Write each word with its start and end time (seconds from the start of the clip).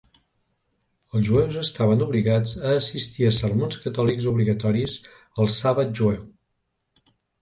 Els 1.17 1.25
jueus 1.27 1.57
estaven 1.63 2.01
obligats 2.05 2.53
a 2.69 2.71
assistir 2.77 3.27
a 3.29 3.33
sermons 3.41 3.77
catòlics 3.83 4.27
obligatoris 4.33 4.97
el 5.45 5.53
"sàbat" 5.59 5.93
jueu. 6.01 7.11